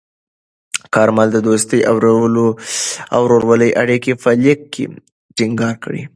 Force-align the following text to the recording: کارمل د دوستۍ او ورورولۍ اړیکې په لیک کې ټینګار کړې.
کارمل 0.95 1.27
د 1.33 1.37
دوستۍ 1.47 1.79
او 1.89 1.95
ورورولۍ 3.25 3.71
اړیکې 3.81 4.11
په 4.23 4.29
لیک 4.43 4.61
کې 4.73 4.83
ټینګار 5.37 5.75
کړې. 5.83 6.03